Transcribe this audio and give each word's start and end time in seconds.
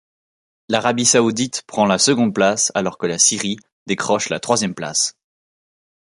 L'Arabie 0.67 1.05
saoudite 1.05 1.61
prend 1.67 1.85
la 1.85 1.99
seconde 1.99 2.33
place 2.33 2.71
alors 2.73 2.97
que 2.97 3.05
la 3.05 3.19
Syrie 3.19 3.57
décroche 3.85 4.29
la 4.29 4.39
troisième 4.39 4.73
place. 4.73 5.15